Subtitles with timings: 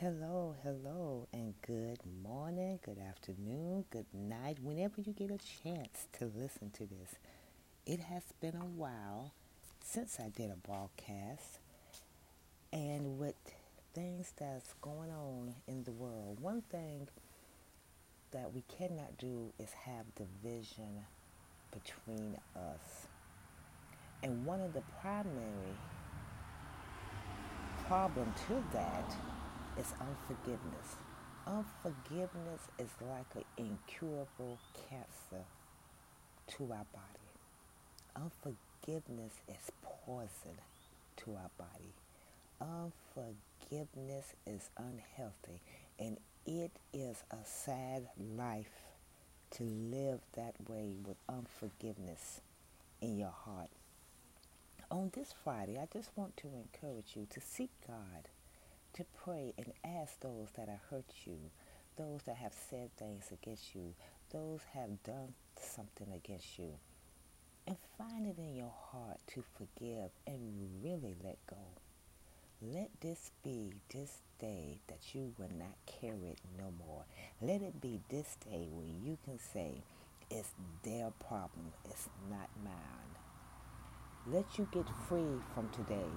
[0.00, 6.32] Hello, hello, and good morning, good afternoon, good night, whenever you get a chance to
[6.34, 7.16] listen to this.
[7.84, 9.34] It has been a while
[9.84, 11.58] since I did a broadcast,
[12.72, 13.34] and with
[13.94, 17.06] things that's going on in the world, one thing
[18.30, 21.04] that we cannot do is have division
[21.72, 23.06] between us.
[24.22, 25.76] And one of the primary
[27.86, 29.14] problem to that
[29.80, 30.96] is unforgiveness.
[31.46, 35.44] Unforgiveness is like an incurable cancer
[36.46, 37.30] to our body.
[38.14, 40.58] Unforgiveness is poison
[41.16, 41.94] to our body.
[42.60, 45.62] Unforgiveness is unhealthy
[45.98, 48.06] and it is a sad
[48.36, 48.84] life
[49.52, 52.42] to live that way with unforgiveness
[53.00, 53.70] in your heart.
[54.90, 58.28] On this Friday, I just want to encourage you to seek God
[58.94, 61.38] to pray and ask those that have hurt you,
[61.96, 63.94] those that have said things against you,
[64.32, 66.72] those have done something against you.
[67.66, 71.56] And find it in your heart to forgive and really let go.
[72.62, 77.04] Let this be this day that you will not carry it no more.
[77.40, 79.82] Let it be this day when you can say,
[80.30, 80.50] it's
[80.82, 83.10] their problem, it's not mine.
[84.26, 86.10] Let you get free from today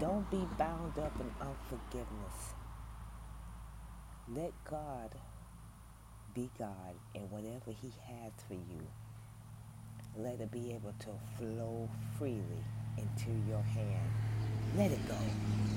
[0.00, 2.54] don't be bound up in unforgiveness.
[4.34, 5.14] Let God
[6.34, 8.80] be God and whatever He has for you,
[10.16, 11.86] let it be able to flow
[12.18, 12.64] freely
[12.96, 14.10] into your hand.
[14.74, 15.70] Let it go.